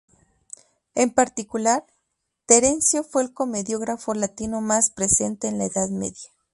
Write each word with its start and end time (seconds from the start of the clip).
En 0.95 1.13
particular, 1.13 1.85
Terencio 2.47 3.03
fue 3.03 3.21
el 3.21 3.35
comediógrafo 3.35 4.15
latino 4.15 4.59
más 4.59 4.89
presente 4.89 5.47
en 5.47 5.59
la 5.59 5.65
Edad 5.65 5.89
Media. 5.89 6.31